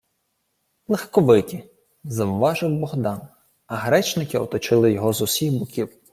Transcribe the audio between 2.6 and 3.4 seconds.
Богдан,